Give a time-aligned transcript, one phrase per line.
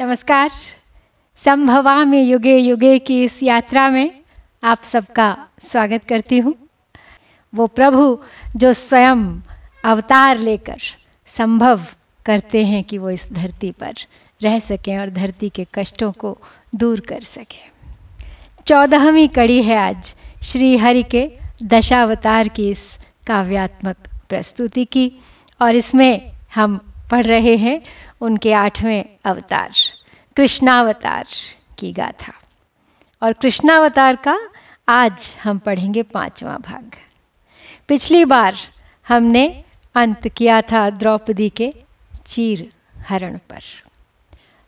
[0.00, 0.48] नमस्कार।
[1.38, 4.10] संभवा में युगे युगे की इस यात्रा में
[4.64, 5.26] आप सबका
[5.62, 6.54] स्वागत करती हूँ।
[7.52, 8.18] वो प्रभु
[8.56, 9.26] जो स्वयं
[9.84, 10.78] अवतार लेकर
[11.26, 11.84] संभव
[12.26, 13.94] करते हैं कि वो इस धरती पर
[14.42, 16.36] रह सकें और धरती के कष्टों को
[16.74, 17.70] दूर कर सकें।
[18.66, 21.28] चौदहवीं कड़ी है आज श्री हरि के
[21.62, 25.10] दशावतार की इस काव्यात्मक प्रस्तुति की
[25.60, 26.80] और इसमें हम
[27.10, 27.80] पढ़ रहे हैं
[28.20, 29.70] उनके आठवें अवतार,
[30.36, 31.26] कृष्णावतार
[31.78, 32.32] की गाथा।
[33.22, 34.38] और कृष्णावतार का
[34.88, 36.96] आज हम पढ़ेंगे पांचवा भाग।
[37.88, 38.54] पिछली बार
[39.06, 41.72] हमने अंत किया था द्रौपदी के
[42.26, 42.70] चीर
[43.08, 43.60] हरण पर।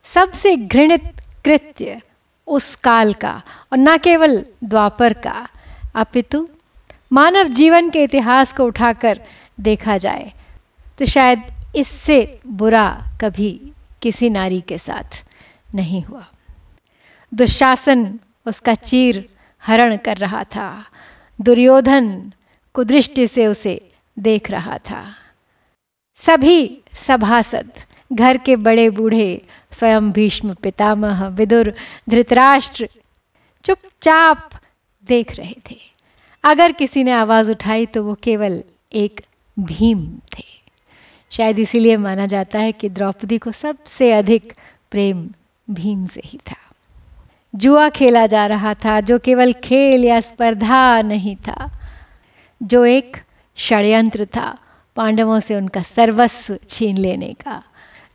[0.07, 1.05] सबसे घृणित
[1.45, 2.01] कृत्य
[2.47, 3.43] उस काल का,
[3.73, 5.49] और न केवल द्वापर का,
[5.95, 6.49] अपितु
[7.13, 9.21] मानव जीवन के इतिहास को उठाकर
[9.61, 10.33] देखा जाए
[10.99, 11.43] तो शायद
[11.77, 13.73] इससे बुरा कभी
[14.03, 15.25] किसी नारी के साथ
[15.75, 16.27] नहीं हुआ।
[17.35, 19.29] दुशासन उसका चीर
[19.65, 20.87] हरण कर रहा था।
[21.41, 22.33] दुर्योधन
[22.75, 25.15] कुदृष्टि से उसे देख रहा था।
[26.17, 27.71] सभी सभासद,
[28.13, 29.43] घर के बड़े बूढ़े,
[29.73, 31.75] स्वयं भीष्म, पितामह, विदुर,
[32.09, 32.89] धृतराष्ट्र
[33.65, 34.51] चुपचाप
[35.05, 35.79] देख रहे थे।
[36.45, 39.21] अगर किसी ने आवाज़ उठाई तो वो केवल एक
[39.59, 40.62] भीम थे।
[41.33, 44.53] शायद इसीलिए माना जाता है कि द्रौपदी को सबसे अधिक
[44.91, 45.29] प्रेम
[45.71, 46.57] भीम से ही था।
[47.55, 51.71] जुआ खेला जा रहा था, जो केवल खेल या स्पर्धा नहीं था,
[52.63, 53.17] जो एक
[53.57, 54.59] षड्यंत्र था
[54.97, 57.63] पांडवों से उनका सर्वस्व छीन लेने का,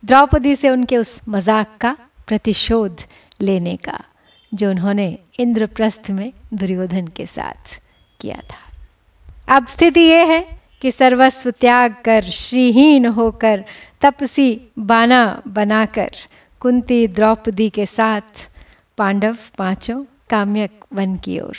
[0.04, 3.00] द्रौपदी से उनके उस मज़ाक का प्रतिशोध
[3.40, 4.04] लेने का,
[4.54, 7.80] जो उन्होंने इंद्रप्रस्थ में दुर्योधन के साथ
[8.20, 13.64] किया था। अब स्थिति यह है कि सर्वस्व त्याग कर, श्रीहीन होकर,
[14.00, 16.10] तपसी बाना बनाकर।
[16.60, 18.50] कुंती द्रौपदी के साथ,
[18.98, 21.56] पांडव पाँचों काम्यक वन की ओर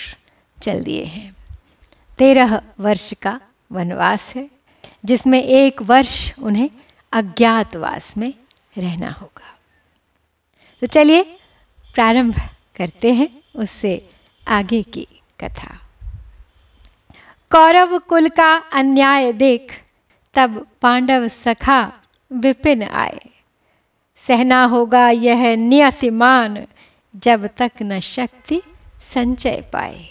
[0.64, 1.36] चल दिए हैं।
[2.17, 3.41] तेरह वर्ष का
[3.72, 4.50] वनवास है,
[5.06, 6.69] जिसमें एक वर्ष उन्हें
[7.12, 8.34] अज्ञातवास में
[8.78, 9.58] रहना होगा।
[10.81, 11.24] तो चलिए,
[11.94, 12.35] प्रारंभ
[12.78, 14.09] करते हैं उससे
[14.47, 15.08] आगे की
[15.40, 15.88] कथा।
[17.51, 19.71] कौरव कुल का अन्याय देख,
[20.33, 21.93] तब पांडव सखा
[22.31, 23.19] विपिन आए।
[24.17, 26.67] सहना होगा यह नियतिमान,
[27.15, 28.61] जब तक न शक्ति
[29.03, 30.05] संचय पाए।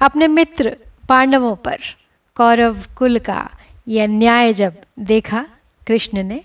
[0.00, 0.76] अपने मित्र
[1.08, 1.78] पांडवों पर
[2.36, 3.50] कौरव कुल का
[3.88, 5.46] यह न्याय जब देखा
[5.86, 6.42] कृष्ण ने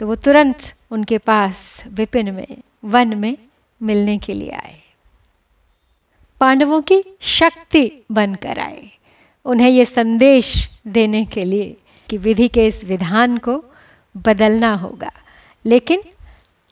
[0.00, 3.36] तो वो तुरंत उनके पास विपिन में, वन में
[3.80, 4.80] मिलने के लिए आए।
[6.40, 8.97] पांडवों की शक्ति बनकर आए।
[9.48, 11.76] उन्हें ये संदेश देने के लिए
[12.10, 13.64] कि विधि के इस विधान को
[14.16, 15.12] बदलना होगा।
[15.66, 16.02] लेकिन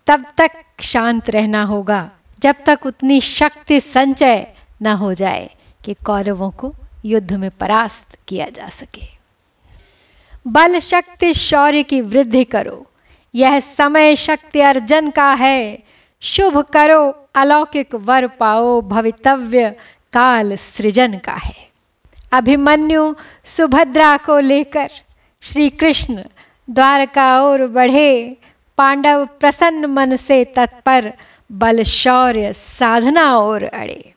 [0.07, 0.51] तब तक
[0.81, 2.11] शांत रहना होगा,
[2.41, 4.47] जब तक उतनी शक्ति संचय
[4.83, 5.51] न हो जाए
[5.85, 9.17] कि कौरवों को युद्ध में परास्त किया जा सके।
[10.47, 12.87] बल शक्ति शौर्य की वृद्धि करो।
[13.35, 15.79] यह समय शक्ति अर्जन का है।
[16.21, 19.77] शुभ करो। अलौकिक वर पाओ। भवितव्य
[20.13, 21.66] काल सृजन का है।
[22.33, 23.15] अभिमन्यु
[23.45, 24.91] सुभद्रा को लेकर
[25.41, 26.23] श्री कृष्ण
[26.71, 28.37] द्वारका और बढ़े।
[28.79, 31.13] पांडव प्रसन्न मन से तत्पर
[31.53, 34.13] बल शौर्य साधना और अड़े।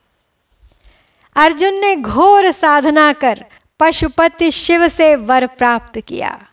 [1.36, 3.46] अर्जुन ने घोर साधना कर
[3.80, 6.46] पशुपति शिव से वर प्राप्त किया।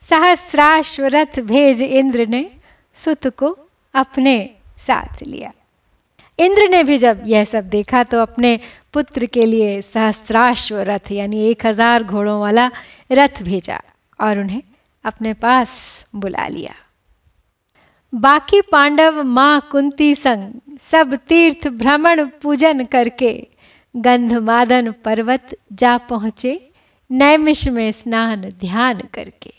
[0.00, 2.50] सहस्राश्व रथ भेज इंद्र ने
[2.94, 3.58] सुत को
[3.94, 5.52] अपने साथ लिया।
[6.38, 8.58] इंद्र ने भी जब यह सब देखा तो अपने
[8.92, 12.70] पुत्र के लिए सहस्त्राश्व रथ, यानी एक हज़ार घोड़ों वाला
[13.10, 13.80] रथ भेजा
[14.18, 14.62] और उन्हें
[15.04, 15.70] अपने पास
[16.16, 16.74] बुला लिया।
[18.12, 23.32] बाकी पांडव, माँ कुंती संग सब तीर्थ भ्रमण पूजन करके
[23.94, 26.60] गंधमादन पर्वत जा पहुँचे,
[27.10, 29.52] नैमिष में स्नान ध्यान करके।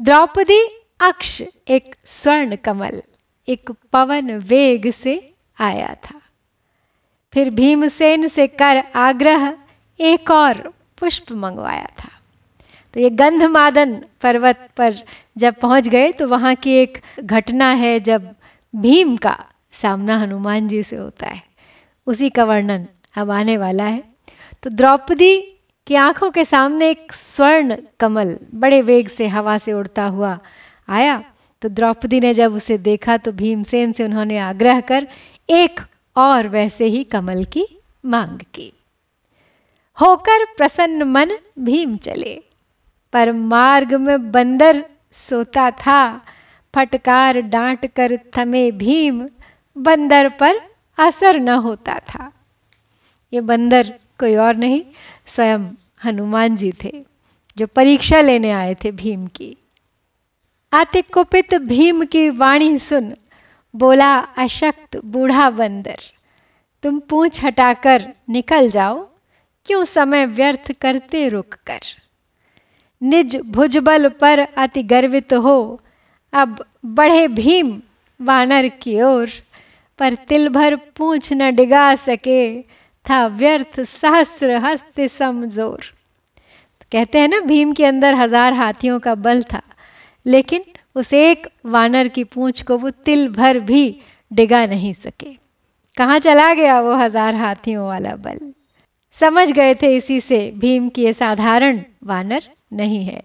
[0.00, 0.62] द्रौपदी
[1.00, 3.02] अक्ष एक स्वर्ण कमल,
[3.48, 5.20] एक पवन वेग से
[5.58, 6.20] आया था।
[7.32, 9.52] फिर भीमसेन से कर आग्रह
[10.00, 12.08] एक और पुष्प मंगवाया था।
[12.94, 14.94] तो ये गंधमादन पर्वत पर
[15.36, 18.28] जब पहुँच गए तो वहाँ की एक घटना है जब
[18.74, 19.36] भीम का
[19.72, 21.42] सामना हनुमान जी से होता है।
[22.06, 24.02] उसी का वर्णन अब आने वाला है।
[24.62, 25.36] तो द्रौपदी
[25.86, 30.38] की आँखों के सामने एक स्वर्ण कमल बड़े वेग से हवा से उड़ता हुआ
[30.88, 31.22] आया।
[31.62, 35.06] तो द्रौपदी ने जब उसे देखा तो भीमसेन से उन्होंने आग्रह कर
[35.52, 35.80] एक
[36.16, 37.66] और वैसे ही कमल की
[38.04, 38.72] मांग की।
[40.00, 42.42] होकर प्रसन्न मन भीम चले।
[43.12, 46.20] पर मार्ग में बंदर सोता था।
[46.74, 49.28] फटकार डांट कर थमे भीम।
[49.76, 50.54] बंदर पर
[50.98, 52.32] असर न होता था।
[53.32, 54.82] ये बंदर कोई और नहीं,
[55.26, 55.66] स्वयं
[56.04, 57.04] हनुमान जी थे,
[57.56, 59.56] जो परीक्षा लेने आए थे भीम की।
[60.72, 63.14] आते कुपित भीम की वाणी सुन
[63.74, 65.96] बोला, अशक्त बूढ़ा बंदर,
[66.84, 68.98] तुम पूछ हटाकर निकल जाओ,
[69.66, 71.80] क्यों समय व्यर्थ करते रुक कर?
[73.02, 75.80] निज भुजबल पर अति गर्वित हो,
[76.32, 77.80] अब बढ़े भीम
[78.20, 79.28] वानर की ओर,
[79.98, 82.62] पर तिल भर पूछ न डिगा सके,
[83.06, 85.80] था व्यर्थ सहस्र हस्त समजोर।
[86.80, 89.62] तो कहते हैं ना, भीम के अंदर हज़ार हाथियों का बल था,
[90.26, 90.64] लेकिन
[90.96, 94.00] उस एक वानर की पूंछ को वो तिल भर भी
[94.30, 95.32] डिगा नहीं सके।
[95.96, 98.38] कहाँ चला गया वो हज़ार हाथियों वाला बल?
[99.14, 103.22] समझ गए थे इसी से भीम की साधारण वानर नहीं है।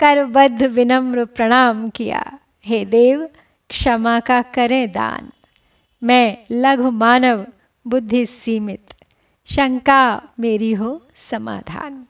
[0.00, 2.22] करबद्ध विनम्र प्रणाम किया,
[2.66, 3.28] हे देव,
[3.70, 5.30] क्षमा का करें दान।
[6.02, 7.46] मैं लघु मानव
[7.86, 8.94] बुद्धि सीमित।
[9.48, 12.04] शंका मेरी हो समाधान।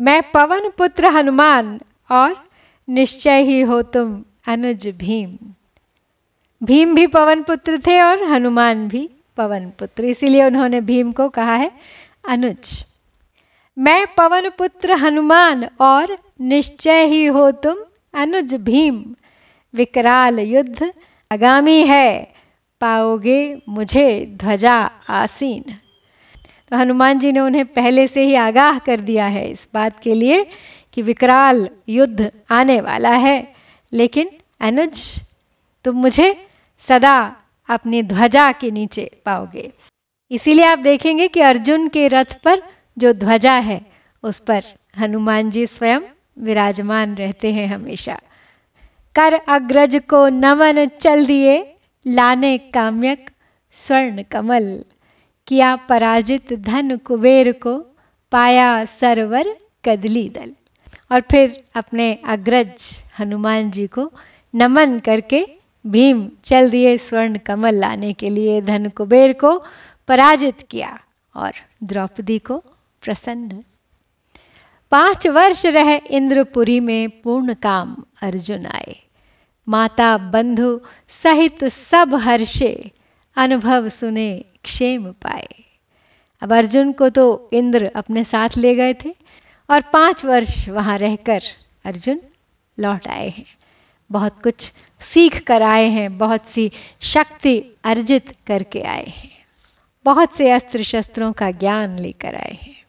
[0.00, 1.80] मैं पवन पुत्र हनुमान
[2.10, 2.34] और
[2.92, 5.36] निश्चय ही हो तुम, अनुज भीम।
[6.62, 11.54] भीम भी पवन पुत्र थे और हनुमान भी पवन पुत्र। इसीलिए उन्होंने भीम को कहा
[11.54, 11.72] है,
[12.28, 12.84] अनुज।
[13.78, 17.76] मैं पवन पुत्र, हनुमान और निश्चय ही हो तुम,
[18.14, 19.04] अनुज भीम।
[19.74, 20.92] विकराल युद्ध
[21.32, 22.34] आगामी है,
[22.80, 25.64] पाओगे मुझे ध्वजा आसीन।
[26.70, 30.14] तो हनुमान जी ने उन्हें पहले से ही आगाह कर दिया है इस बात के
[30.14, 30.46] लिए
[30.92, 33.54] कि विकराल युद्ध आने वाला है,
[33.92, 34.30] लेकिन
[34.60, 35.20] अनुज,
[35.84, 36.46] तुम मुझे
[36.78, 37.36] सदा
[37.68, 39.72] अपनी ध्वजा के नीचे पाओगे।
[40.30, 42.62] इसीलिए आप देखेंगे कि अर्जुन के रथ पर
[42.98, 43.86] जो ध्वजा है,
[44.22, 44.62] उस पर
[44.98, 46.00] हनुमान जी स्वयं
[46.38, 48.18] विराजमान रहते हैं हमेशा।
[49.14, 53.30] कर अग्रज को नमन चल दिए, लाने काम्यक
[53.72, 54.84] स्वर्ण कमल।
[55.46, 57.78] किया पराजित धन कुबेर को,
[58.32, 60.52] पाया सरवर कदली दल
[61.12, 64.12] और फिर अपने अग्रज हनुमान जी को
[64.54, 65.46] नमन करके
[65.86, 69.64] भीम चल दिए स्वर्ण कमल लाने के लिए धन कुबेर को
[70.08, 71.00] पराजित किया
[71.36, 72.56] और द्रौपदी को
[73.02, 73.64] प्रसन्न।
[74.90, 78.96] पाँच वर्ष रहे इंद्रपुरी में पूर्ण काम अर्जुन आए।
[79.68, 82.90] माता बंधु सहित सब हर्षे
[83.36, 85.48] अनुभव सुने, क्षेम पाए।
[86.42, 89.14] अब अर्जुन को तो इंद्र अपने साथ ले गए थे।
[89.72, 91.42] और पाँच वर्ष वहाँ रहकर
[91.84, 92.20] अर्जुन
[92.78, 93.44] लौट आए हैं।
[94.10, 99.30] बहुत कुछ सीख कर आए हैं, बहुत सी शक्ति अर्जित करके आए हैं।
[100.04, 102.82] बहुत से अस्त्र शस्त्रों का ज्ञान लेकर आए हैं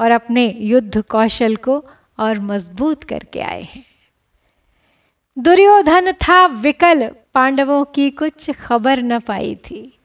[0.00, 1.84] और अपने युद्ध कौशल को
[2.18, 3.84] और मज़बूत करके आए हैं।
[5.38, 9.98] दुर्योधन था विकल, पांडवों की कुछ खबर न पाई थी।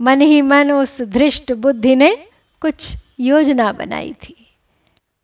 [0.00, 2.26] मन ही मन उस धृष्ट बुद्धि ने
[2.60, 4.39] कुछ योजना बनाई थी।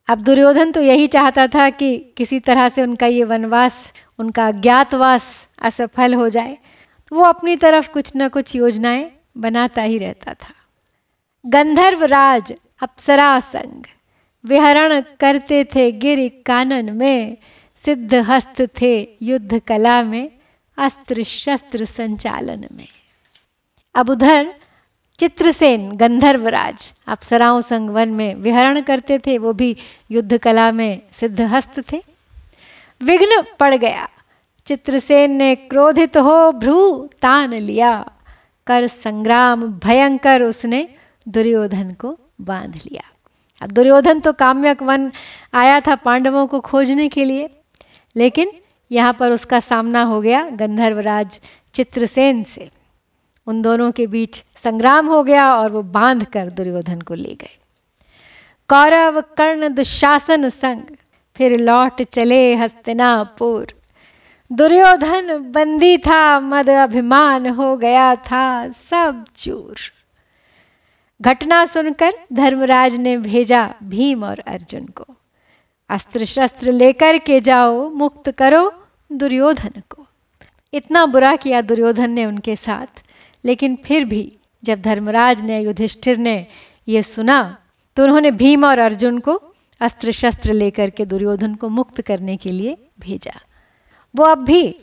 [0.08, 5.48] अब दुर्योधन तो यही चाहता था कि किसी तरह से उनका ये वनवास, उनका अज्ञातवास
[5.62, 6.58] असफल हो जाए।
[7.08, 10.54] तो वो अपनी तरफ़ कुछ न कुछ योजनाएँ बनाता ही रहता था।
[11.46, 13.84] गंधर्व राज अप्सरा संग,
[14.44, 17.36] विहरण करते थे गिर कानन में,
[17.76, 20.30] सिद्ध हस्त थे युद्ध कला में,
[20.78, 22.88] अस्त्र शस्त्र संचालन में।
[23.94, 24.54] अब उधर
[25.18, 29.76] चित्रसेन, गंधर्वराज अप्सराओं संग वन में विहरण करते थे, वो भी
[30.10, 32.02] युद्ध कला में सिद्ध हस्त थे।
[33.00, 34.08] विघ्न पड़ गया,
[34.66, 37.94] चित्रसेन ने क्रोधित हो भ्रू तान लिया,
[38.66, 40.88] कर संग्राम भयंकर उसने
[41.26, 43.02] दुर्योधन को बाँध लिया।
[43.62, 45.10] अब दुर्योधन तो काम्यक वन
[45.54, 47.48] आया था पांडवों को खोजने के लिए,
[48.16, 48.52] लेकिन
[48.90, 51.40] यहाँ पर उसका सामना हो गया गंधर्वराज
[51.74, 52.70] चित्रसेन से।
[53.46, 57.58] उन दोनों के बीच संग्राम हो गया और वो बाँध कर दुर्योधन को ले गए।
[58.68, 60.82] कौरव कर्ण दुशासन संग
[61.36, 63.66] फिर लौट चले हस्तिनापुर।
[64.52, 69.76] दुर्योधन बंदी था, मद अभिमान हो गया था, सब चूर।
[71.22, 75.06] घटना सुनकर धर्मराज ने भेजा भीम और अर्जुन को।
[75.90, 80.06] अस्त्र शस्त्र लेकर के जाओ, मुक्त करो दुर्योधन को।
[80.74, 83.05] इतना बुरा किया दुर्योधन ने उनके साथ।
[83.46, 86.46] लेकिन फिर भी जब धर्मराज ने, युधिष्ठिर ने
[86.88, 87.58] ये सुना
[87.96, 89.42] तो उन्होंने भीम और अर्जुन को
[89.80, 93.40] अस्त्र शस्त्र लेकर के दुर्योधन को मुक्त करने के लिए भेजा।
[94.16, 94.80] वो अब भी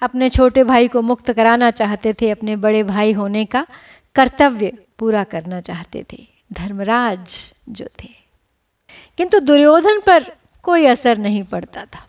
[0.00, 3.66] अपने छोटे भाई को मुक्त कराना चाहते थे, अपने बड़े भाई होने का
[4.14, 8.08] कर्तव्य पूरा करना चाहते थे। धर्मराज जो थे।
[9.16, 10.24] किंतु दुर्योधन पर
[10.62, 12.06] कोई असर नहीं पड़ता था।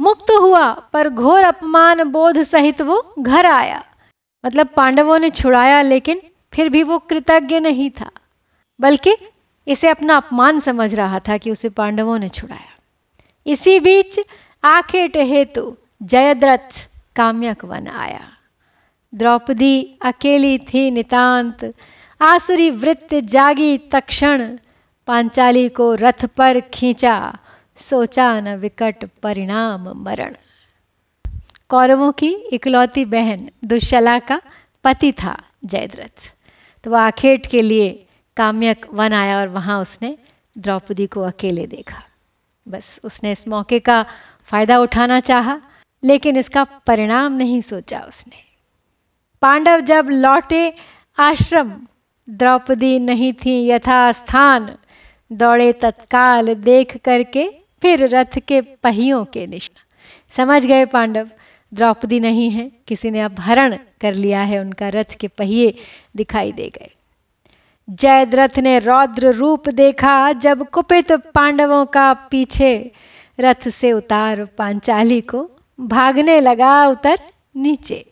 [0.00, 3.84] मुक्त हुआ पर घोर अपमान बोध सहित वो घर आया।
[4.46, 6.20] मतलब पांडवों ने छुड़ाया, लेकिन
[6.52, 8.10] फिर भी वो कृतज्ञ नहीं था,
[8.80, 9.16] बल्कि
[9.66, 12.72] इसे अपना अपमान समझ रहा था कि उसे पांडवों ने छुड़ाया।
[13.46, 14.18] इसी बीच
[14.64, 18.20] आखेट हेतु जयद्रथ काम्यक वन आया।
[19.12, 21.74] द्रौपदी अकेली थी नितांत,
[22.20, 24.58] आसुरी वृत्त जागी तक्षण,
[25.08, 27.38] पांचाली को रथ पर खींचा,
[27.76, 30.34] सोचा न विकट परिणाम मरण।
[31.70, 34.40] कौरवों की इकलौती बहन दुशला का
[34.84, 36.32] पति था जयद्रथ।
[36.84, 38.06] तो वह आखेट के लिए
[38.36, 40.18] काम्यक वन आया और वहाँ उसने
[40.58, 42.02] द्रौपदी को अकेले देखा।
[42.68, 44.04] बस उसने इस मौके का
[44.44, 45.60] फ़ायदा उठाना चाहा,
[46.04, 48.36] लेकिन इसका परिणाम नहीं सोचा उसने।
[49.42, 50.72] पांडव जब लौटे
[51.18, 51.72] आश्रम,
[52.28, 54.76] द्रौपदी नहीं थी यथास्थान।
[55.32, 57.48] दौड़े तत्काल देख करके
[57.82, 59.84] फिर रथ के पहियों के निशान।
[60.30, 61.28] समझ गए पांडव?
[61.74, 65.74] द्रौपदी नहीं है। किसी ने अपहरण कर लिया है। उनका रथ के पहिए
[66.16, 66.90] दिखाई दे गए।
[67.90, 72.92] जयद्रथ ने रौद्र रूप देखा। जब कुपित पांडवों का पीछे
[73.40, 77.18] रथ से उतार पांचाली को भागने लगा उतर
[77.56, 78.06] नीचे।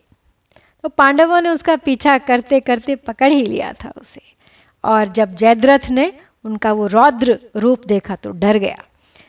[0.82, 4.20] तो पांडवों ने उसका पीछा करते करते पकड़ ही लिया था उसे।
[4.84, 6.12] और जब जयद्रथ ने
[6.44, 8.78] उनका वो रौद्र रूप देखा तो डर गया।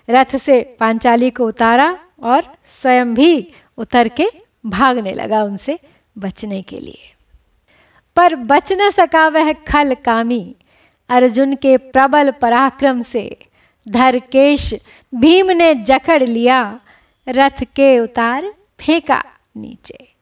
[0.10, 4.30] रथ से पांचाली को उतारा और स्वयं भी उतर के
[4.66, 5.80] भागने लगा उनसे
[6.18, 7.14] बचने के लिए।
[8.16, 10.56] पर बच न सका वह खल कामी।
[11.10, 13.38] अर्जुन के प्रबल पराक्रम से
[13.90, 14.74] धरकेश
[15.16, 16.80] भीम ने जकड़ लिया,
[17.28, 19.24] रथ के उतार फेंका
[19.58, 20.14] नीचे।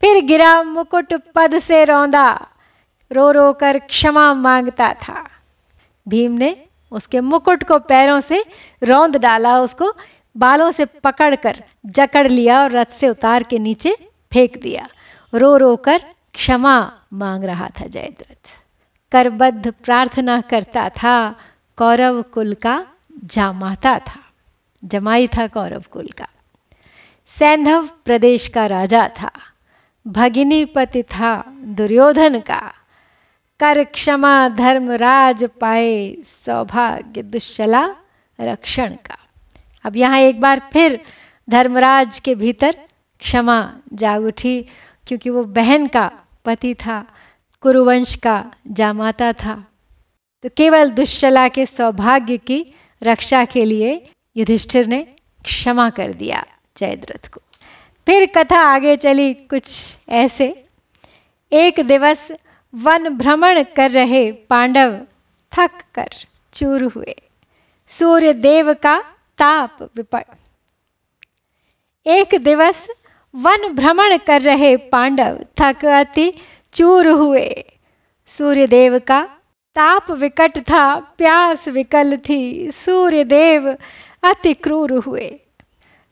[0.00, 2.48] फिर गिरा मुकुट पद से रौंदा,
[3.12, 5.28] रो रो कर क्षमा माँगता था।
[6.08, 6.56] भीम ने
[6.90, 8.44] उसके मुकुट को पैरों से
[8.82, 9.94] रौंद डाला, उसको
[10.36, 13.96] बालों से पकड़कर जकड़ लिया और रथ से उतार के नीचे
[14.32, 14.88] फेंक दिया।
[15.34, 15.98] रो रो कर
[16.34, 18.62] क्षमा मांग रहा था जयद्रथ।
[19.12, 21.36] करबद्ध प्रार्थना करता था,
[21.76, 22.86] कौरव कुल का
[23.24, 24.20] जामाता था।
[24.84, 26.28] जमाई था कौरव कुल का।
[27.26, 29.30] सैंधव प्रदेश का राजा था।
[30.06, 32.72] भगिनीपति था दुर्योधन का।
[33.60, 37.96] कर क्षमा धर्मराज पाए सौभाग्य दुश्चला
[38.40, 39.19] रक्षण का।
[39.84, 41.00] अब यहाँ एक बार फिर
[41.50, 42.76] धर्मराज के भीतर
[43.20, 44.62] क्षमा जाग उठी,
[45.06, 46.10] क्योंकि वो बहन का
[46.44, 47.06] पति था,
[47.60, 49.64] कुरुवंश का जामाता था।
[50.42, 55.02] तो केवल दुश्चला के सौभाग्य की रक्षा के लिए युधिष्ठिर ने
[55.44, 56.44] क्षमा कर दिया
[56.76, 57.40] जयद्रथ को।
[58.06, 60.64] फिर कथा आगे चली कुछ ऐसे।
[61.52, 62.32] एक दिवस
[62.74, 65.00] वन भ्रमण कर रहे पांडव
[65.52, 66.08] थक कर
[66.52, 67.14] चूर हुए।
[67.88, 69.09] सूर्य देव का
[69.40, 70.24] ताप विपट
[72.06, 72.86] एक दिवस
[73.34, 76.32] वन भ्रमण कर रहे पांडव थक अति
[76.74, 77.48] चूर हुए।
[78.28, 79.22] सूर्य देव का
[79.76, 83.68] ताप विकट था, प्यास विकल थी सूर्य देव
[84.22, 85.30] अति क्रूर हुए।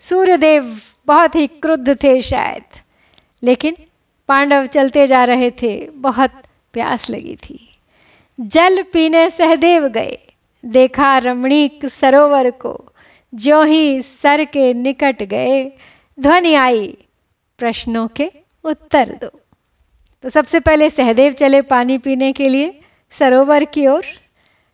[0.02, 2.62] सूर्यदेव बहुत ही क्रुद्ध थे शायद,
[3.42, 3.76] लेकिन
[4.28, 6.30] पांडव चलते जा रहे थे, बहुत
[6.72, 7.58] प्यास लगी थी।
[8.38, 10.18] जल पीने सहदेव गए,
[10.64, 12.72] देखा रमणीक सरोवर को
[13.34, 15.72] ज्यो ही सर के निकट गए,
[16.20, 16.98] ध्वनि आई,
[17.58, 18.30] प्रश्नों के
[18.64, 19.40] उत्तर दो।
[20.22, 22.80] तो सबसे पहले सहदेव चले पानी पीने के लिए
[23.10, 24.04] सरोवर की ओर।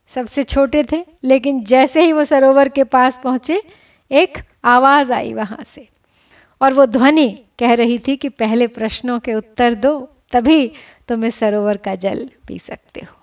[0.07, 3.63] सबसे छोटे थे, लेकिन जैसे ही वो सरोवर के पास पहुँचे,
[4.11, 5.89] एक आवाज़ आई वहाँ से।
[6.63, 10.73] और वो ध्वनि कह रही थी कि पहले प्रश्नों के उत्तर दो, तभी
[11.09, 13.17] तुम्हें सरोवर का जल पी सकते हो।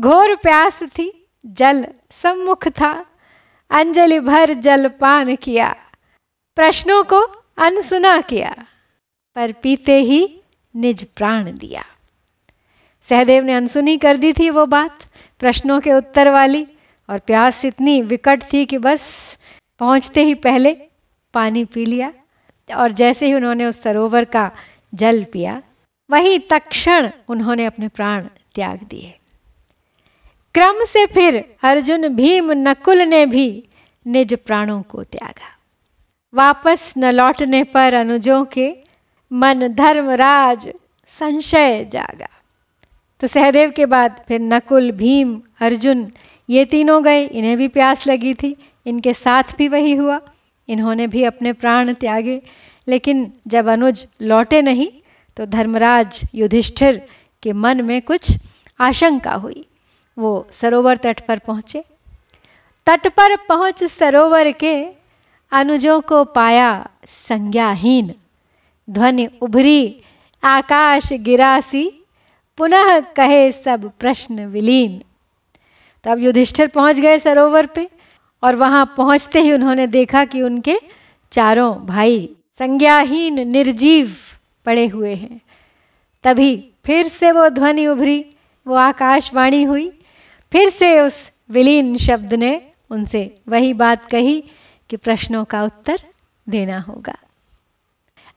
[0.00, 3.06] घोर प्यास थी, जल सम्मुख था
[3.70, 5.74] अंजलि भर जल पान किया,
[6.56, 7.20] प्रश्नों को
[7.58, 8.54] अनसुना किया,
[9.36, 10.40] पर पीते ही
[10.74, 11.84] निज प्राण दिया।
[13.06, 15.04] सहदेव ने अनसुनी कर दी थी वो बात,
[15.40, 16.66] प्रश्नों के उत्तर वाली,
[17.08, 19.38] और प्यास इतनी विकट थी कि बस
[19.80, 20.72] पहुँचते ही पहले
[21.34, 22.12] पानी पी लिया,
[22.70, 24.50] और जैसे ही उन्होंने उस सरोवर का
[24.94, 25.62] जल पिया,
[26.10, 29.14] वही तक्षण उन्होंने अपने प्राण त्याग दिए।
[30.54, 33.64] क्रम से फिर अर्जुन भीम नकुल ने भी
[34.06, 35.58] निज प्राणों को त्यागा।
[36.34, 38.74] वापस न लौटने पर अनुजों के
[39.32, 40.72] मन धर्मराज
[41.06, 42.28] संशय जागा।
[43.20, 46.12] तो सहदेव के बाद फिर नकुल, भीम, अर्जुन,
[46.50, 48.56] ये तीनों गए। इन्हें भी प्यास लगी थी।
[48.86, 50.20] इनके साथ भी वही हुआ।
[50.68, 52.42] इन्होंने भी अपने प्राण त्यागे।
[52.88, 54.90] लेकिन जब अनुज लौटे नहीं
[55.36, 57.06] तो धर्मराज युधिष्ठिर
[57.42, 58.36] के मन में कुछ
[58.80, 59.66] आशंका हुई।
[60.18, 61.84] वो सरोवर तट पर पहुँचे।
[62.86, 64.74] तट पर पहुँच सरोवर के
[65.52, 68.14] अनुजों को पाया संज्ञाहीन।
[68.90, 70.02] ध्वनि उभरी,
[70.42, 71.88] आकाश गिरासी
[72.58, 75.02] पुनः कहे सब प्रश्न विलीन।
[76.04, 77.88] तब युधिष्ठिर पहुँच गए सरोवर पे
[78.42, 80.78] और वहाँ पहुँचते ही उन्होंने देखा कि उनके
[81.32, 84.12] चारों भाई संज्ञाहीन निर्जीव
[84.66, 85.40] पड़े हुए हैं।
[86.24, 88.24] तभी फिर से वो ध्वनि उभरी,
[88.66, 89.90] वो आकाशवाणी हुई
[90.52, 94.44] फिर से उस विलीन शब्द ने उनसे वही बात कही
[94.90, 95.98] कि प्रश्नों का उत्तर
[96.48, 97.16] देना होगा।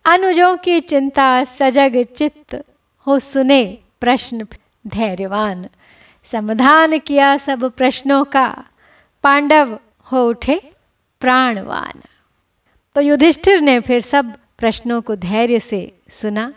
[0.06, 2.64] अनुजों की चिंता सजग चित्त
[3.08, 4.48] हो सुने प्रश्न
[4.88, 5.70] धैर्यवान।
[6.24, 8.66] समाधान किया सब प्रश्नों का,
[9.24, 9.80] पांडव
[10.12, 10.72] हो उठे
[11.20, 12.02] प्राणवान।
[12.96, 16.54] तो युधिष्ठिर ने फिर सब प्रश्नों को धैर्य से सुना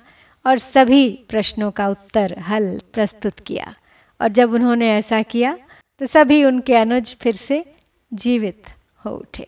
[0.47, 3.75] और सभी प्रश्नों का उत्तर हल प्रस्तुत किया।
[4.21, 5.57] और जब उन्होंने ऐसा किया
[6.01, 7.65] तो सभी उनके अनुज फिर से
[8.13, 8.63] जीवित
[9.05, 9.47] हो उठे।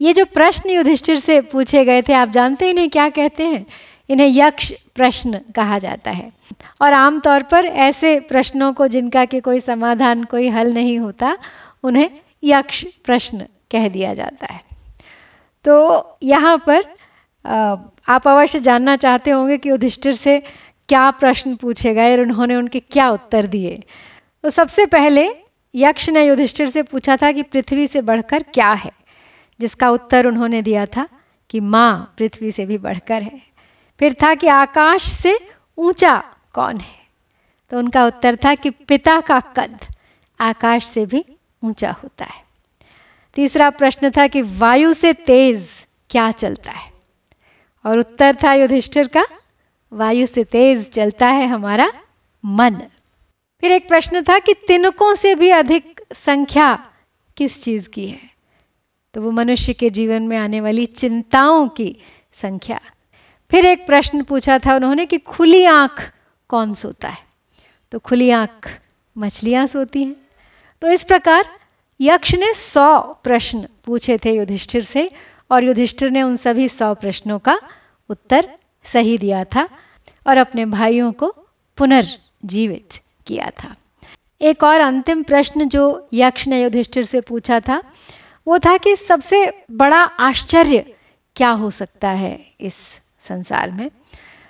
[0.00, 3.66] ये जो प्रश्न युधिष्ठिर से पूछे गए थे, आप जानते इन्हें क्या कहते हैं?
[4.10, 6.30] इन्हें यक्ष प्रश्न कहा जाता है।
[6.80, 11.36] और आमतौर पर ऐसे प्रश्नों को जिनका कि कोई समाधान, कोई हल नहीं होता,
[11.82, 12.10] उन्हें
[12.44, 14.60] यक्ष प्रश्न कह दिया जाता है।
[15.64, 16.84] तो यहाँ पर
[18.08, 20.42] आप अवश्य जानना चाहते होंगे कि युधिष्ठिर से
[20.88, 23.82] क्या प्रश्न पूछे गए और उन्होंने उनके क्या उत्तर दिए?
[24.42, 25.28] तो सबसे पहले
[25.74, 28.92] यक्ष ने युधिष्ठिर से पूछा था कि पृथ्वी से बढ़कर क्या है?
[29.60, 31.08] जिसका उत्तर उन्होंने दिया था
[31.50, 33.42] कि माँ पृथ्वी से भी बढ़कर है।
[33.98, 35.38] फिर था कि आकाश से
[35.78, 36.98] ऊँचा कौन है?
[37.70, 39.78] तो उनका उत्तर था कि पिता का कद
[40.40, 41.24] आकाश से भी
[41.64, 42.44] ऊँचा होता है।
[43.34, 46.92] तीसरा प्रश्न था कि वायु से तेज क्या चलता है?
[47.86, 49.26] और उत्तर था युधिष्ठिर का
[49.92, 51.92] वायु से तेज चलता है हमारा
[52.44, 52.76] मन।
[53.60, 56.90] फिर एक प्रश्न था कि तिनकों से भी अधिक संख्या
[57.36, 58.20] किस चीज़ की है?
[59.14, 61.96] तो वो मनुष्य के जीवन में आने वाली चिंताओं की
[62.32, 62.80] संख्या।
[63.50, 66.12] फिर एक प्रश्न पूछा था उन्होंने कि खुली आँख
[66.48, 67.18] कौन सोता है?
[67.92, 68.80] तो खुली आँख
[69.18, 70.16] मछलियाँ सोती हैं।
[70.82, 71.44] तो इस प्रकार
[72.00, 75.10] यक्ष ने सौ प्रश्न पूछे थे युधिष्ठिर से
[75.50, 77.60] और युधिष्ठिर ने उन सभी सौ प्रश्नों का
[78.10, 78.48] उत्तर
[78.84, 79.68] सही दिया था।
[80.26, 81.34] और अपने भाइयों को
[81.76, 82.88] पुनर्जीवित
[83.26, 83.76] किया था।
[84.40, 87.82] एक और अंतिम प्रश्न जो यक्ष ने युधिष्ठिर से पूछा था,
[88.48, 90.94] वो था कि सबसे बड़ा आश्चर्य
[91.36, 93.90] क्या हो सकता है इस संसार में?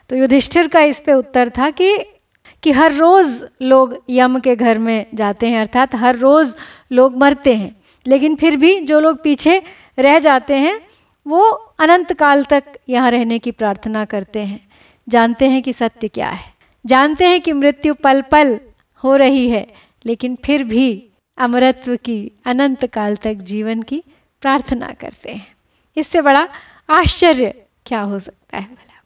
[0.09, 1.99] तो युधिष्ठिर का इस पे उत्तर था कि
[2.63, 6.57] कि हर रोज़ लोग यम के घर में जाते हैं, अर्थात हर रोज़
[6.93, 9.63] लोग मरते हैं। लेकिन फिर भी जो लोग पीछे
[9.99, 10.81] रह जाते हैं,
[11.29, 11.41] वो
[11.79, 14.69] अनंत काल तक यहाँ रहने की प्रार्थना करते हैं।
[15.09, 16.55] जानते हैं कि सत्य क्या है।
[16.87, 18.61] जानते हैं कि मृत्यु पल पल
[19.05, 19.75] हो रही है,
[20.07, 24.03] लेकिन फिर भी अमरत्व की अनंत काल तक जीवन की
[24.41, 25.57] प्रार्थना करते हैं।
[25.97, 26.49] इससे बड़ा
[26.91, 29.05] आश्चर्य क्या हो सकता है भला?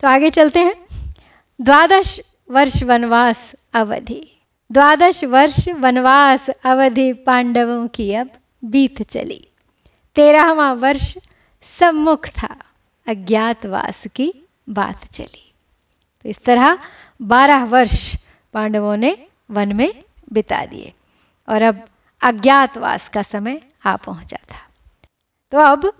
[0.00, 0.74] तो आगे चलते हैं।
[1.60, 4.40] द्वादश वर्ष वनवास अवधि।
[4.72, 8.30] द्वादश वर्ष वनवास अवधि पांडवों की अब
[8.64, 9.48] बीत चली।
[10.14, 11.16] तेरहवा वर्ष
[11.62, 12.56] सम्मुख था।
[13.10, 14.32] अज्ञातवास की
[14.68, 15.52] बात चली।
[16.24, 16.78] तो इस तरह
[17.22, 18.16] बारह वर्ष
[18.52, 19.92] पांडवों ने वन में
[20.32, 20.92] बिता दिए
[21.48, 21.84] और अब
[22.22, 24.68] अज्ञातवास का समय आ पहुँचा था।
[25.52, 25.92] तो अब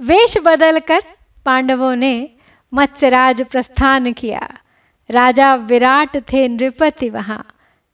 [0.00, 1.02] वेश बदलकर
[1.44, 2.30] पांडवों ने
[2.72, 4.40] मत्स्यराज प्रस्थान किया।
[5.10, 7.44] राजा विराट थे नृपति वहाँ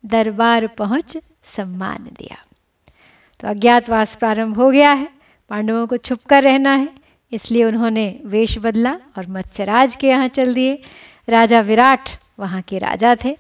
[0.04, 2.36] दरबार पहुँच सम्मान दिया।
[3.40, 5.08] तो अज्ञातवास प्रारंभ हो गया है।
[5.50, 6.88] पांडवों को छुप कर रहना है।
[7.32, 10.78] इसलिए उन्होंने वेश बदला और मत्स्यराज के यहाँ चल दिए।
[11.28, 13.36] राजा विराट वहाँ के राजा थे।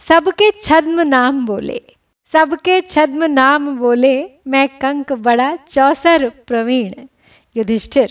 [0.00, 1.82] सबके छद्म नाम बोले,
[2.28, 4.14] सबके छद्म नाम बोले,
[4.46, 6.92] मैं कंक बड़ा चौसर प्रवीण।
[7.56, 8.10] युधिष्ठिर,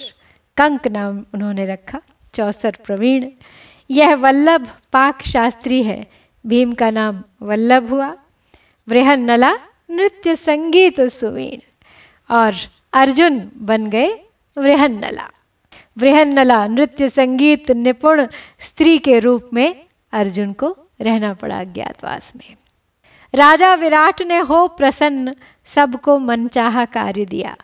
[0.58, 2.02] कंक नाम उन्होंने रखा,
[2.34, 3.30] चौसर प्रवीण।
[3.90, 6.06] यह वल्लभ पाक शास्त्री है,
[6.46, 8.16] भीम का नाम वल्लभ हुआ।
[8.88, 9.54] वृहन नला
[9.90, 11.60] नृत्य संगीत सुवीण।
[12.30, 12.54] और
[12.94, 14.10] अर्जुन बन गए
[14.58, 15.30] वृहन्नला।
[15.98, 18.28] वृहन्नला नृत्य, संगीत, निपुण
[18.60, 22.56] स्त्री के रूप में अर्जुन को रहना पड़ा अज्ञातवास में।
[23.36, 25.36] राजा विराट ने हो प्रसन्न,
[25.66, 27.58] सबको मनचाहा कार्य दिया।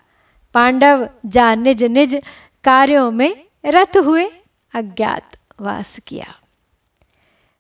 [0.54, 2.22] पांडव जा निज निज
[2.64, 4.32] कार्यों में रत हुए
[4.74, 6.36] अज्ञातवास किया।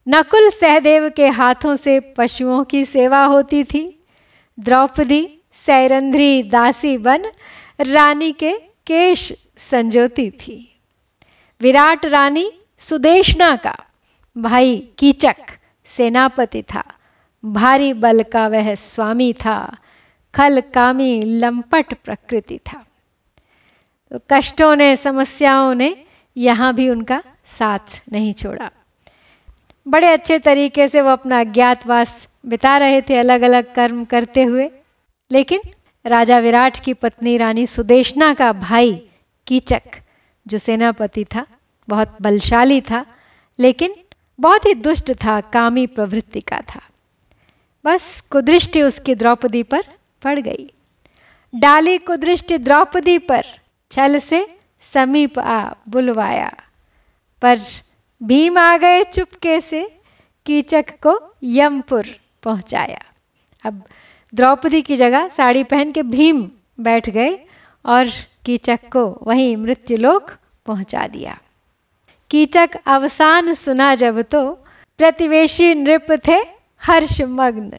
[0.07, 4.03] नकुल सहदेव के हाथों से पशुओं की सेवा होती थी।
[4.59, 7.25] द्रौपदी, सैरंध्री, दासी बन
[7.79, 10.79] रानी के केश संजोती थी।
[11.61, 13.75] विराट रानी सुदेशना का
[14.37, 15.35] भाई कीचक
[15.85, 16.83] सेनापति था।
[17.45, 19.77] भारी बल का वह स्वामी था।
[20.35, 22.85] खल कामी लंपट प्रकृति था।
[24.11, 26.05] तो कष्टों ने, समस्याओं ने
[26.37, 28.71] यहाँ भी उनका साथ नहीं छोड़ा।
[29.87, 34.71] बड़े अच्छे तरीके से वो अपना अज्ञातवास बिता रहे थे अलग अलग कर्म करते हुए।
[35.31, 35.61] लेकिन
[36.07, 39.09] राजा विराट की पत्नी रानी सुदेशना का भाई
[39.47, 39.81] कीचक,
[40.47, 41.45] जो सेनापति था,
[41.89, 43.05] बहुत बलशाली था,
[43.59, 43.95] लेकिन
[44.39, 46.81] बहुत ही दुष्ट था, कामी प्रवृत्ति का था।
[47.85, 49.81] बस कुदृष्टि उसकी द्रौपदी पर
[50.23, 50.73] पड़ गई।
[51.55, 53.43] डाली कुदृष्टि द्रौपदी पर
[53.91, 56.53] छल से समीप आ बुलवाया।
[57.41, 57.59] पर
[58.23, 59.99] भीम आ गए चुपके से,
[60.45, 62.05] कीचक को यमपुर
[62.43, 63.01] पहुँचाया।
[63.65, 63.83] अब
[64.33, 67.39] द्रौपदी की जगह साड़ी पहन के भीम बैठ गए
[67.85, 68.07] और
[68.45, 70.31] कीचक को वहीं मृत्युलोक
[70.65, 71.37] पहुँचा दिया।
[72.29, 74.51] कीचक अवसान सुना जब तो
[74.97, 76.37] प्रतिवेशी नृप थे
[76.81, 77.77] हर्षमग्न।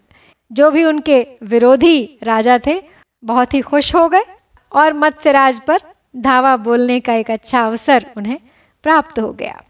[0.52, 2.82] जो भी उनके विरोधी राजा थे,
[3.24, 4.24] बहुत ही खुश हो गए
[4.72, 5.80] और मत्स्यराज पर
[6.16, 8.38] धावा बोलने का एक अच्छा अवसर उन्हें
[8.82, 9.62] प्राप्त हो गया।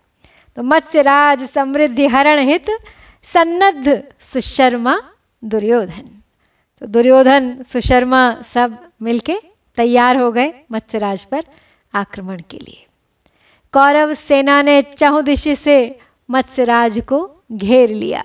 [0.56, 2.70] तो मत्स्यराज समृद्धि हरण हित
[3.22, 5.00] सन्नद्ध सुशर्मा
[5.44, 6.17] दुर्योधन।
[6.80, 9.36] तो दुर्योधन, सुशर्मा सब मिलके
[9.76, 11.44] तैयार हो गए मत्स्यराज पर
[11.94, 12.86] आक्रमण के लिए।
[13.72, 15.98] कौरव सेना ने चहुदिशी से
[16.30, 18.24] मत्स्यराज को घेर लिया।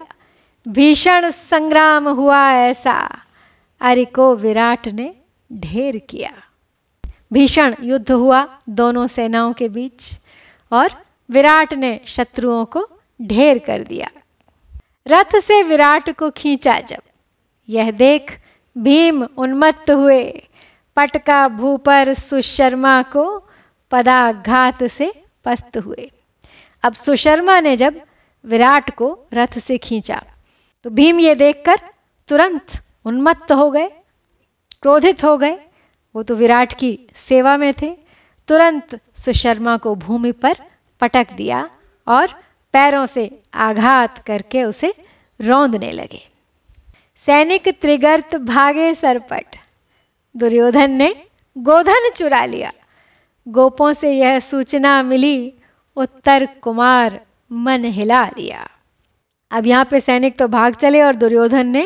[0.68, 3.22] भीषण संग्राम हुआ ऐसा,
[3.82, 5.16] अरे को विराट ने
[5.54, 6.32] ढेर किया।
[7.34, 10.18] भीषण युद्ध हुआ दोनों सेनाओं के बीच
[10.72, 10.90] और
[11.32, 12.90] विराट ने शत्रुओं को
[13.22, 14.10] ढेर कर दिया।
[15.08, 17.02] रथ से विराट को खींचा जब।
[17.70, 18.40] यह देख
[18.76, 20.24] भीम उन्मत्त हुए।
[20.98, 23.26] पटका भूपर सुशर्मा को
[23.92, 25.12] पदाघात से
[25.46, 26.10] पस्त हुए।
[26.84, 28.02] अब सुशर्मा ने जब
[28.46, 30.22] विराट को रथ से खींचा
[30.86, 31.80] तो भीम ये देखकर
[32.30, 32.72] तुरंत
[33.06, 33.88] उन्मत्त हो गए,
[34.82, 35.58] क्रोधित हो गए।
[36.16, 37.90] वो तो विराट की सेवा में थे।
[38.50, 40.56] तुरंत सुशर्मा को भूमि पर
[41.02, 41.70] पटक दिया
[42.08, 42.34] और
[42.74, 44.94] पैरों से आघात करके उसे
[45.40, 46.22] रौंदने लगे।
[47.26, 49.56] सैनिक त्रिगर्त भागे सरपट।
[50.36, 51.08] दुर्योधन ने
[51.56, 52.72] गोधन चुरा लिया।
[53.48, 55.54] गोपों से यह सूचना मिली,
[55.98, 57.20] उत्तर कुमार
[57.52, 58.68] मन हिला दिया।
[59.52, 61.86] अब यहाँ पे सैनिक तो भाग चले और दुर्योधन ने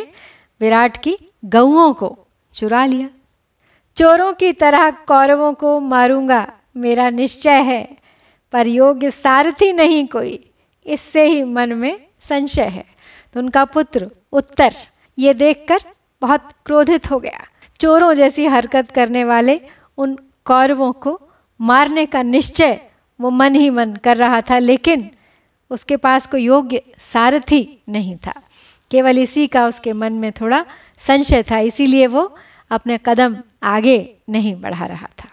[0.61, 2.17] विराट की गऊओं को
[2.55, 3.09] चुरा लिया।
[3.97, 6.45] चोरों की तरह कौरवों को मारूँगा,
[6.77, 7.97] मेरा निश्चय है,
[8.53, 10.51] पर योग्य सारथी नहीं कोई,
[10.85, 12.85] इससे ही मन में संशय है।
[13.33, 14.73] तो उनका पुत्र उत्तर
[15.17, 15.79] ये देखकर
[16.21, 17.45] बहुत क्रोधित हो गया।
[17.79, 19.59] चोरों जैसी हरकत करने वाले
[19.97, 21.19] उन कौरवों को
[21.59, 22.79] मारने का निश्चय
[23.19, 25.09] वो मन ही मन कर रहा था, लेकिन
[25.71, 28.33] उसके पास कोई योग्य सारथी नहीं था।
[28.91, 30.65] केवल इसी का उसके मन में थोड़ा
[30.97, 32.35] संशय था, इसीलिए वो
[32.71, 33.97] अपने कदम आगे
[34.29, 35.29] नहीं बढ़ा रहा था।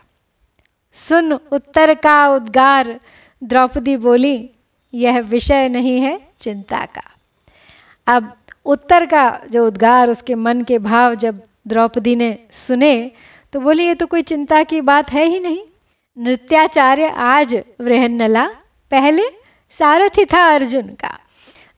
[0.95, 3.01] सुन उत्तर का उद्गार,
[3.43, 4.51] द्रौपदी बोली,
[4.95, 7.03] यह विषय नहीं है चिंता का।
[8.07, 8.33] अब
[8.65, 13.11] उत्तर का जो उद्गार, उसके मन के भाव जब द्रौपदी ने सुने
[13.53, 15.61] तो बोली, ये तो कोई चिंता की बात है ही नहीं।
[16.19, 18.47] नृत्याचार्य आज वृहन्नला,
[18.91, 19.23] पहले
[19.71, 21.19] सारथी था अर्जुन का।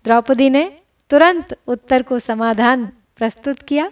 [0.04, 0.72] द्रौपदी ने
[1.10, 3.90] तुरंत उत्तर को समाधान प्रस्तुत किया।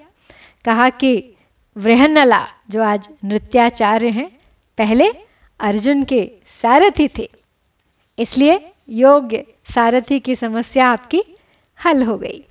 [0.65, 1.35] कहा कि,
[1.77, 4.31] वृहन्नला जो आज नृत्याचार्य हैं,
[4.79, 5.11] पहले
[5.61, 7.31] अर्जुन के सारथी थे।
[8.19, 11.23] इसलिए योग्य सारथी की समस्या आपकी
[11.85, 12.45] हल हो गई।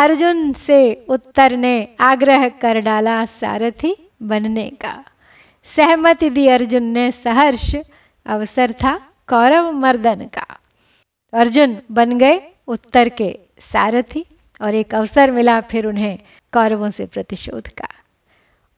[0.00, 5.04] अर्जुन से उत्तर ने आग्रह कर डाला सारथी बनने का।
[5.64, 7.76] सहमति दी अर्जुन ने सहर्ष,
[8.26, 10.46] अवसर था कौरव मर्दन का।
[11.32, 14.26] अर्जुन बन गए उत्तर के सारथी
[14.62, 16.18] और एक अवसर मिला फिर उन्हें
[16.52, 17.88] कौरवों से प्रतिशोध का।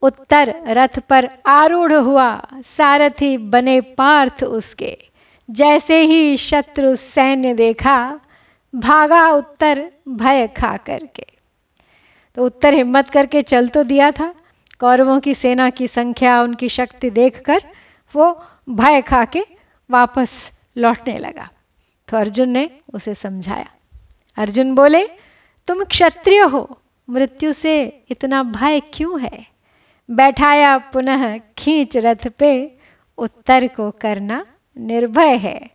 [0.03, 4.99] उत्तर रथ पर आरूढ़ हुआ, सारथी बने पार्थ उसके।
[5.51, 8.21] जैसे ही शत्रु सैन्य देखा,
[8.75, 11.27] भागा उत्तर भय खा करके।
[12.35, 14.35] तो उत्तर हिम्मत करके चल तो दिया था।
[14.79, 17.63] कौरवों की सेना की संख्या, उनकी शक्ति देखकर
[18.17, 19.45] वो भय खा के
[19.91, 21.51] वापस लौटने लगा।
[22.09, 23.67] तो अर्जुन ने उसे समझाया।
[24.37, 25.07] अर्जुन बोले,
[25.67, 26.79] तुम क्षत्रिय हो,
[27.11, 29.47] मृत्यु से इतना भय क्यों है?
[30.11, 32.77] बैठाया पुनः खींच रथ पे,
[33.19, 34.47] उत्तर को करना
[34.79, 35.71] निर्भय है।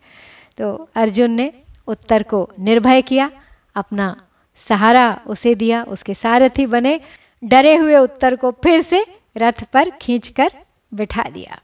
[0.57, 1.53] तो अर्जुन ने
[1.87, 3.31] उत्तर को निर्भय किया।
[3.77, 4.15] अपना
[4.57, 6.99] सहारा उसे दिया, उसके सारथी बने,
[7.43, 9.05] डरे हुए उत्तर को फिर से
[9.37, 10.51] रथ पर खींचकर
[10.93, 11.59] बिठा दिया।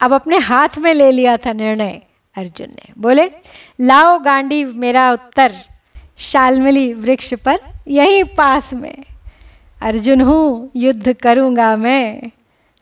[0.00, 2.02] अब अपने हाथ में ले लिया था निर्णय
[2.36, 3.26] अर्जुन ने। बोले,
[3.80, 5.52] लाओ गांडी मेरा उत्तर,
[6.18, 9.04] शालमली वृक्ष पर, यही पास में।
[9.82, 12.30] अर्जुन हूँ, युद्ध करूँगा मैं।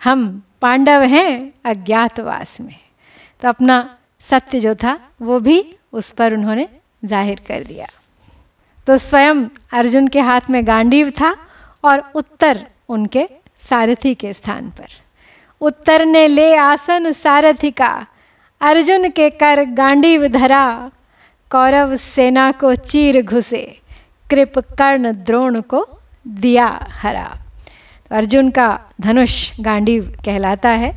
[0.02, 2.76] हम पांडव हैं अज्ञातवास में।
[3.42, 6.68] तो अपना सत्य जो था, वो भी उस पर उन्होंने
[7.04, 7.86] ज़ाहिर कर दिया।
[8.86, 11.36] तो स्वयं अर्जुन के हाथ में गांडीव था
[11.84, 14.88] और उत्तर उनके सारथी के स्थान पर।
[15.60, 18.06] उत्तर ने ले आसन सारथी का
[18.60, 20.90] अर्जुन के कर गांडीव धरा,
[21.50, 23.80] कौरव सेना को चीर घुसे,
[24.30, 25.86] कृप कर्ण द्रोण को
[26.26, 27.38] दिया हरा।
[28.10, 30.90] तो अर्जुन का धनुष गांडीव कहलाता है।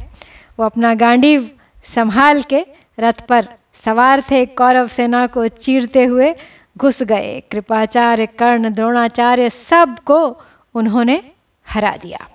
[0.60, 1.50] वो अपना गांडीव
[1.84, 2.66] संभाल के
[3.00, 6.34] रथ पर सवार थे, कौरव सेना को चीरते हुए
[6.78, 10.42] घुस गए। कृपाचार्य, कर्ण, द्रोणाचार्य सबको
[10.74, 11.24] उन्होंने
[11.68, 12.28] हरा दिया।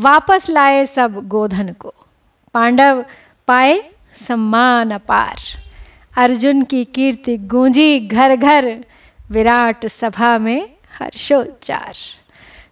[0.00, 1.94] वापस लाए सब गोधन को।
[2.54, 3.04] पांडव
[3.46, 3.82] पाए
[4.14, 5.36] सम्मान अपार।
[6.18, 8.84] अर्जुन की कीर्ति गूंजी घर घर
[9.30, 10.68] विराट सभा में
[11.00, 11.94] हर्षोच्चार।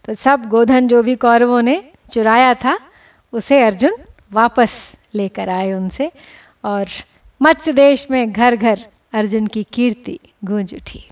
[0.04, 2.78] तो सब गोधन जो भी कौरवों ने चुराया था,
[3.32, 3.96] उसे अर्जुन
[4.32, 6.12] वापस लेकर आए उनसे।
[6.64, 6.86] और
[7.42, 11.04] मत्स्य देश में घर घर अर्जुन की कीर्ति गूंज उठी।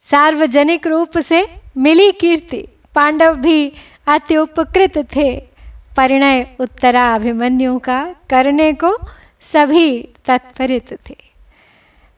[0.00, 3.72] सार्वजनिक रूप से मिली कीर्ति, पांडव भी
[4.06, 5.40] अति उपकृत थे।
[5.96, 8.98] परिणय उत्तरा अभिमन्यु का करने को
[9.40, 11.16] सभी तत्परित थे।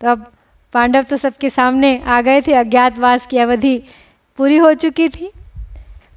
[0.01, 0.33] तो अब
[0.73, 3.83] पांडव तो सबके सामने आ गए थे, अज्ञातवास की अवधि
[4.37, 5.31] पूरी हो चुकी थी।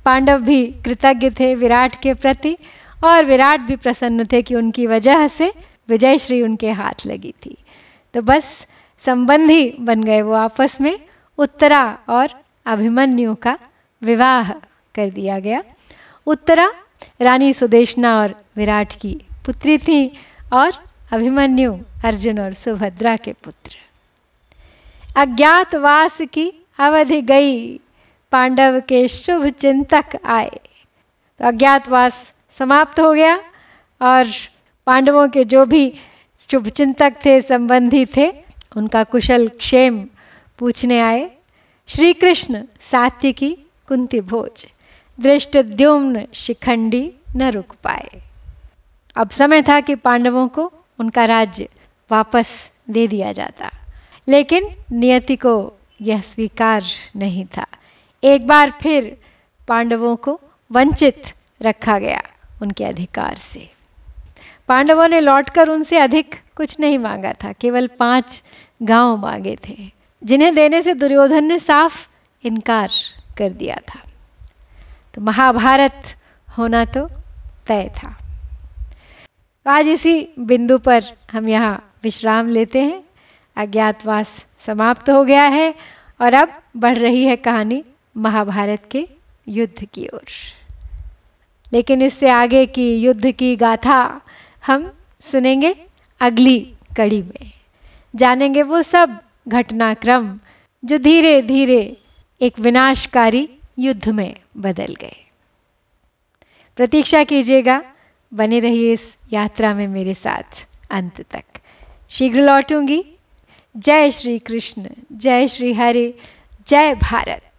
[0.06, 2.58] पांडव भी कृतज्ञ थे विराट के प्रति,
[3.04, 5.54] और विराट भी प्रसन्न थे कि उनकी वजह से
[5.90, 7.58] विजय श्री उनके हाथ लगी थी।
[8.14, 8.68] तो बस
[9.06, 11.00] संबंधी बन गए वो आपस में
[11.38, 12.30] उत्तरा और
[12.66, 13.58] अभिमन्यु का
[14.02, 14.52] विवाह
[14.96, 15.64] कर दिया गया।
[16.26, 16.74] उत्तरा
[17.22, 20.08] रानी सुदेशना और विराट की पुत्री थी
[20.54, 20.72] और
[21.12, 23.78] अभिमन्यु अर्जुन और सुभद्रा के पुत्र।
[25.18, 27.78] अज्ञातवास की अवधि गई,
[28.32, 30.60] पांडव के शुभ चिंतक आए।
[31.40, 33.36] तो अज्ञातवास समाप्त हो गया
[34.02, 34.26] और
[34.86, 35.94] पांडवों के जो भी
[36.40, 40.04] शुभ चिंतक थे, संबंधी थे उनका कुशल क्षेम
[40.60, 41.30] पूछने आए
[41.90, 43.52] श्री कृष्ण सात्विकी
[43.88, 44.66] कुंती भोज,
[45.20, 48.22] दृष्ट द्युम्न शिखंडी न रुक पाए।
[49.16, 51.68] अब समय था कि पांडवों को उनका राज्य
[52.12, 53.72] वापस दे दिया जाता,
[54.28, 56.84] लेकिन नियति को यह स्वीकार
[57.16, 57.66] नहीं था।
[58.24, 59.18] एक बार फिर
[59.68, 60.40] पांडवों को
[60.72, 62.22] वंचित रखा गया
[62.62, 63.71] उनके अधिकार से।
[64.68, 68.44] पांडवों ने लौटकर उनसे अधिक कुछ नहीं मांगा था, केवल पाँच
[68.84, 69.92] गाँव मांगे थे,
[70.24, 72.08] जिन्हें देने से दुर्योधन ने साफ़
[72.44, 72.90] इनकार
[73.38, 74.00] कर दिया था।
[75.14, 76.04] तो महाभारत
[76.58, 77.08] होना तो
[77.68, 78.18] तय था।
[79.68, 83.04] आज इसी बिंदु पर हम यहाँ विश्राम लेते हैं।
[83.56, 85.74] अज्ञातवास समाप्त हो गया है
[86.22, 87.84] और अब बढ़ रही है कहानी
[88.18, 89.08] महाभारत के
[89.48, 90.26] युद्ध की ओर।
[91.74, 94.22] लेकिन इससे आगे की युद्ध की गाथा
[94.66, 95.76] हम सुनेंगे
[96.20, 97.52] अगली कड़ी में।
[98.16, 100.40] जानेंगे वो सब घटनाक्रम
[100.86, 101.98] जो धीरे धीरे
[102.42, 105.30] एक विनाशकारी युद्ध में बदल गए।
[106.78, 107.84] प्रतीक्षा कीजिएगा,
[108.34, 111.44] बने रहिए इस यात्रा में मेरे साथ अंत तक।
[112.10, 113.06] शीघ्र लौटूँगी।
[113.78, 116.16] जय श्री कृष्ण, जय श्री हरे,
[116.68, 117.51] जय भारत।